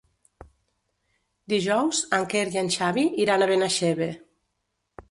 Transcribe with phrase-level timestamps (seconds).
[1.53, 4.11] Dijous en Quer i en Xavi iran a Benaixeve.